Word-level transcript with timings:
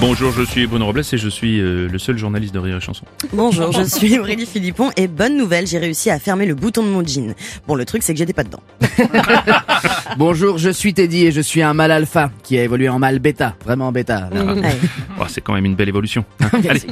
Bonjour, 0.00 0.30
je 0.32 0.42
suis 0.44 0.66
Bruno 0.68 0.86
Robles 0.86 1.00
et 1.12 1.18
je 1.18 1.28
suis 1.28 1.60
euh, 1.60 1.88
le 1.88 1.98
seul 1.98 2.16
journaliste 2.16 2.54
de 2.54 2.60
Rire 2.60 2.76
et 2.76 2.80
Chanson. 2.80 3.04
Bonjour, 3.32 3.72
je 3.72 3.82
suis 3.82 4.16
Aurélie 4.18 4.46
Philippon 4.46 4.90
et 4.96 5.08
bonne 5.08 5.36
nouvelle, 5.36 5.66
j'ai 5.66 5.78
réussi 5.78 6.08
à 6.10 6.20
fermer 6.20 6.46
le 6.46 6.54
bouton 6.54 6.84
de 6.84 6.88
mon 6.88 7.04
jean. 7.04 7.34
Bon, 7.66 7.74
le 7.74 7.84
truc 7.84 8.04
c'est 8.04 8.12
que 8.12 8.18
j'étais 8.18 8.32
pas 8.32 8.44
dedans. 8.44 8.62
Bonjour, 10.16 10.56
je 10.56 10.70
suis 10.70 10.94
Teddy 10.94 11.26
et 11.26 11.32
je 11.32 11.40
suis 11.40 11.62
un 11.62 11.74
mâle 11.74 11.90
alpha 11.90 12.30
qui 12.44 12.56
a 12.58 12.62
évolué 12.62 12.88
en 12.88 13.00
mâle 13.00 13.18
bêta, 13.18 13.56
vraiment 13.64 13.90
bêta. 13.90 14.28
là. 14.32 14.54
Ouais. 14.54 14.76
Oh, 15.20 15.24
c'est 15.28 15.40
quand 15.40 15.54
même 15.54 15.64
une 15.64 15.74
belle 15.74 15.88
évolution. 15.88 16.24
hein. 16.40 16.50
Allez, 16.68 16.82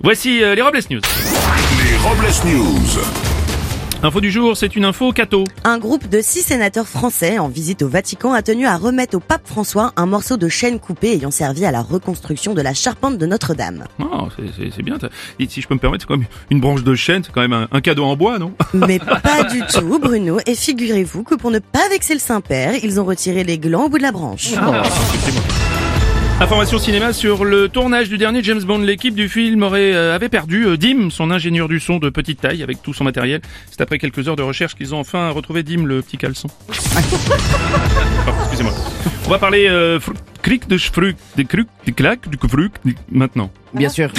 voici 0.00 0.42
euh, 0.44 0.54
les 0.54 0.62
Robles 0.62 0.78
News. 0.90 1.00
Les 1.84 1.96
Robles 1.96 2.56
News. 2.56 3.33
Info 4.04 4.20
du 4.20 4.30
jour, 4.30 4.54
c'est 4.54 4.76
une 4.76 4.84
info 4.84 5.12
cato. 5.12 5.44
Un 5.64 5.78
groupe 5.78 6.10
de 6.10 6.20
six 6.20 6.42
sénateurs 6.42 6.86
français 6.86 7.38
en 7.38 7.48
visite 7.48 7.80
au 7.80 7.88
Vatican 7.88 8.34
a 8.34 8.42
tenu 8.42 8.66
à 8.66 8.76
remettre 8.76 9.16
au 9.16 9.20
pape 9.20 9.48
François 9.48 9.94
un 9.96 10.04
morceau 10.04 10.36
de 10.36 10.46
chêne 10.46 10.78
coupé 10.78 11.12
ayant 11.12 11.30
servi 11.30 11.64
à 11.64 11.70
la 11.70 11.80
reconstruction 11.80 12.52
de 12.52 12.60
la 12.60 12.74
charpente 12.74 13.16
de 13.16 13.24
Notre-Dame. 13.24 13.84
Oh, 14.00 14.28
c'est- 14.36 14.82
bien. 14.82 14.98
Et 15.38 15.48
si 15.48 15.62
je 15.62 15.68
peux 15.68 15.72
me 15.72 15.80
permettre, 15.80 16.02
c'est 16.02 16.08
quand 16.08 16.18
même 16.18 16.26
une 16.50 16.60
branche 16.60 16.84
de 16.84 16.94
chêne, 16.94 17.22
c'est 17.24 17.32
quand 17.32 17.40
même 17.40 17.54
un, 17.54 17.66
un 17.72 17.80
cadeau 17.80 18.04
en 18.04 18.14
bois, 18.14 18.38
non? 18.38 18.52
Mais 18.74 18.98
pas 18.98 19.44
du 19.44 19.62
tout, 19.72 19.98
Bruno. 19.98 20.38
Et 20.44 20.54
figurez-vous 20.54 21.22
que 21.22 21.34
pour 21.34 21.50
ne 21.50 21.58
pas 21.58 21.88
vexer 21.88 22.12
le 22.12 22.20
Saint-Père, 22.20 22.74
ils 22.84 23.00
ont 23.00 23.04
retiré 23.06 23.42
les 23.42 23.56
glands 23.56 23.84
au 23.84 23.88
bout 23.88 23.96
de 23.96 24.02
la 24.02 24.12
branche. 24.12 24.50
Information 26.40 26.78
cinéma 26.78 27.12
sur 27.12 27.44
le 27.44 27.68
tournage 27.68 28.08
du 28.08 28.18
dernier 28.18 28.42
James 28.42 28.62
Bond. 28.62 28.78
L'équipe 28.78 29.14
du 29.14 29.28
film 29.28 29.62
aurait 29.62 29.94
euh, 29.94 30.12
avait 30.14 30.28
perdu 30.28 30.66
euh, 30.66 30.76
Dim, 30.76 31.10
son 31.10 31.30
ingénieur 31.30 31.68
du 31.68 31.78
son 31.78 31.98
de 31.98 32.10
petite 32.10 32.40
taille, 32.40 32.64
avec 32.64 32.82
tout 32.82 32.92
son 32.92 33.04
matériel. 33.04 33.40
C'est 33.70 33.80
après 33.80 33.98
quelques 33.98 34.28
heures 34.28 34.34
de 34.34 34.42
recherche 34.42 34.74
qu'ils 34.74 34.96
ont 34.96 34.98
enfin 34.98 35.30
retrouvé 35.30 35.62
Dim, 35.62 35.84
le 35.84 36.02
petit 36.02 36.18
caleçon. 36.18 36.48
Excusez-moi. 36.68 38.72
On 39.26 39.30
va 39.30 39.38
parler 39.38 39.68
euh, 39.68 40.00
cric 40.42 40.66
de 40.66 40.76
fruc, 40.76 41.16
des 41.36 41.46
des 41.86 41.92
claques, 41.92 42.28
du 42.28 42.36
fruc, 42.36 42.72
maintenant. 43.10 43.50
Bien 43.72 43.88
sûr. 43.88 44.10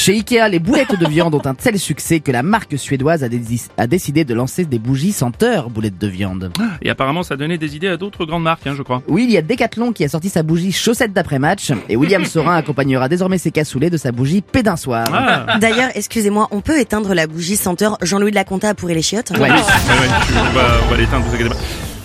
Chez 0.00 0.12
Ikea, 0.12 0.48
les 0.48 0.60
boulettes 0.60 0.96
de 0.98 1.06
viande 1.08 1.34
ont 1.34 1.42
un 1.44 1.54
tel 1.54 1.76
succès 1.76 2.20
que 2.20 2.30
la 2.30 2.44
marque 2.44 2.78
suédoise 2.78 3.24
a, 3.24 3.86
décidé 3.88 4.24
de 4.24 4.32
lancer 4.32 4.64
des 4.64 4.78
bougies 4.78 5.10
senteurs 5.10 5.70
boulettes 5.70 5.98
de 5.98 6.06
viande. 6.06 6.52
Et 6.82 6.88
apparemment, 6.88 7.24
ça 7.24 7.36
donnait 7.36 7.58
des 7.58 7.74
idées 7.74 7.88
à 7.88 7.96
d'autres 7.96 8.24
grandes 8.24 8.44
marques, 8.44 8.64
hein, 8.68 8.74
je 8.78 8.82
crois. 8.84 9.02
Oui, 9.08 9.24
il 9.24 9.32
y 9.32 9.36
a 9.36 9.42
Decathlon 9.42 9.92
qui 9.92 10.04
a 10.04 10.08
sorti 10.08 10.28
sa 10.28 10.44
bougie 10.44 10.70
chaussette 10.70 11.12
d'après-match 11.12 11.72
et 11.88 11.96
William 11.96 12.24
Sorin 12.26 12.54
accompagnera 12.54 13.08
désormais 13.08 13.38
ses 13.38 13.50
cassoulets 13.50 13.90
de 13.90 13.96
sa 13.96 14.12
bougie 14.12 14.40
pédin 14.40 14.76
soir. 14.76 15.04
Ah, 15.12 15.58
D'ailleurs, 15.58 15.90
excusez-moi, 15.96 16.46
on 16.52 16.60
peut 16.60 16.78
éteindre 16.78 17.12
la 17.12 17.26
bougie 17.26 17.56
senteur 17.56 17.98
Jean-Louis 18.00 18.30
de 18.30 18.36
la 18.36 18.44
Conta 18.44 18.74
pour 18.74 18.88
les 18.88 19.02
chiottes 19.02 19.32
Ouais. 19.32 19.50
Ouais, 19.50 19.56
tu- 19.58 20.32
on 20.38 20.52
va, 20.54 20.62
on 20.86 20.90
va 20.90 20.96
l'éteindre, 20.96 21.24
vous 21.26 21.34
inquiétez 21.34 21.50
pas. 21.50 21.56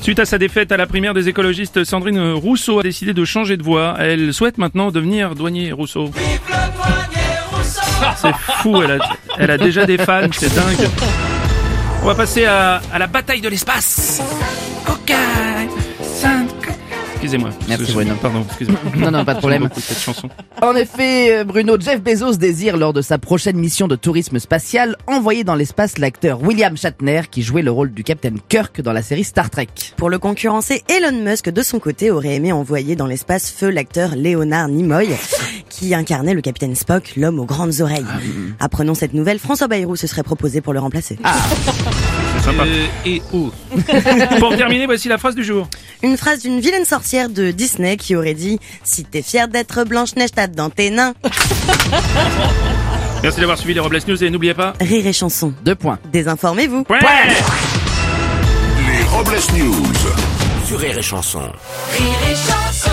Suite 0.01 0.19
à 0.19 0.25
sa 0.25 0.37
défaite 0.37 0.71
à 0.71 0.77
la 0.77 0.85
primaire 0.87 1.13
des 1.13 1.29
écologistes, 1.29 1.83
Sandrine 1.85 2.33
Rousseau 2.33 2.79
a 2.79 2.83
décidé 2.83 3.13
de 3.13 3.23
changer 3.23 3.55
de 3.55 3.63
voie. 3.63 3.95
Elle 3.99 4.33
souhaite 4.33 4.57
maintenant 4.57 4.91
devenir 4.91 5.33
douanier 5.35 5.71
Rousseau. 5.71 6.09
C'est 8.15 8.35
fou, 8.61 8.81
elle 9.37 9.51
a, 9.51 9.57
déjà 9.57 9.85
des 9.85 9.97
fans, 9.97 10.27
c'est 10.31 10.53
dingue. 10.53 10.89
On 12.01 12.05
va 12.05 12.15
passer 12.15 12.45
à, 12.45 12.81
la 12.97 13.07
bataille 13.07 13.41
de 13.41 13.49
l'espace. 13.49 14.21
Excusez-moi. 17.23 17.51
Merci, 17.69 17.85
Je- 17.87 17.93
Bruno. 17.93 18.15
Pardon, 18.21 18.43
excusez-moi. 18.47 18.79
Non, 18.97 19.11
non, 19.11 19.23
pas 19.25 19.33
de 19.35 19.39
problème. 19.39 19.63
Beaucoup 19.63 19.79
cette 19.79 19.99
chanson. 19.99 20.27
En 20.61 20.75
effet, 20.75 21.37
euh, 21.39 21.43
Bruno, 21.45 21.77
Jeff 21.79 22.01
Bezos 22.01 22.35
désire 22.35 22.75
lors 22.77 22.91
de 22.93 23.01
sa 23.01 23.17
prochaine 23.17 23.55
mission 23.57 23.87
de 23.87 23.95
tourisme 23.95 24.39
spatial 24.39 24.97
envoyer 25.07 25.43
dans 25.43 25.55
l'espace 25.55 25.97
l'acteur 25.97 26.41
William 26.43 26.75
Shatner 26.77 27.21
qui 27.31 27.41
jouait 27.41 27.61
le 27.61 27.71
rôle 27.71 27.91
du 27.91 28.03
Captain 28.03 28.33
Kirk 28.49 28.81
dans 28.81 28.91
la 28.93 29.01
série 29.01 29.23
Star 29.23 29.49
Trek. 29.49 29.67
Pour 29.97 30.09
le 30.09 30.19
concurrencer, 30.19 30.83
Elon 30.89 31.23
Musk, 31.23 31.49
de 31.49 31.61
son 31.61 31.79
côté, 31.79 32.11
aurait 32.11 32.35
aimé 32.35 32.51
envoyer 32.51 32.95
dans 32.95 33.07
l'espace 33.07 33.51
feu 33.51 33.69
l'acteur 33.69 34.15
Léonard 34.15 34.67
Nimoy, 34.67 35.09
qui 35.69 35.93
incarnait 35.95 36.33
le 36.33 36.41
capitaine 36.41 36.75
Spock, 36.75 37.13
l'homme 37.15 37.39
aux 37.39 37.45
grandes 37.45 37.79
oreilles. 37.81 38.05
Apprenons 38.59 38.95
cette 38.95 39.13
nouvelle, 39.13 39.39
François 39.39 39.67
Bayrou 39.67 39.95
se 39.95 40.07
serait 40.07 40.23
proposé 40.23 40.59
pour 40.61 40.73
le 40.73 40.79
remplacer. 40.79 41.17
C'est 42.37 42.43
sympa. 42.43 42.63
et 43.05 43.21
où 43.31 43.49
Pour 44.39 44.55
terminer, 44.55 44.85
voici 44.85 45.07
la 45.07 45.17
phrase 45.17 45.35
du 45.35 45.43
jour. 45.43 45.67
Une 46.03 46.17
phrase 46.17 46.41
d'une 46.41 46.59
vilaine 46.59 46.83
sorcière 46.83 47.29
de 47.29 47.51
Disney 47.51 47.95
qui 47.95 48.15
aurait 48.15 48.33
dit 48.33 48.59
«Si 48.83 49.05
t'es 49.05 49.21
fier 49.21 49.47
d'être 49.47 49.85
Blanche-Neige, 49.85 50.31
t'as 50.35 50.47
dans 50.47 50.69
tes 50.69 50.89
nains 50.89 51.13
Merci 53.23 53.39
d'avoir 53.39 53.57
suivi 53.57 53.73
les 53.73 53.79
Robles 53.79 53.99
News 54.07 54.21
et 54.21 54.29
n'oubliez 54.29 54.53
pas...». 54.53 54.73
Rire 54.81 55.07
et 55.07 55.13
chanson. 55.13 55.53
Deux 55.63 55.75
points. 55.75 55.99
Désinformez-vous. 56.11 56.85
Ouais 56.89 56.99
Les 58.85 59.03
Robles 59.05 59.39
News. 59.57 59.85
Sur 60.67 60.79
Rire 60.79 60.97
et 60.97 61.01
Chanson. 61.01 61.39
Rire 61.39 62.19
et 62.29 62.35
chanson 62.35 62.92